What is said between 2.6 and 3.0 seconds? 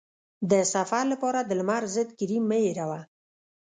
هېروه.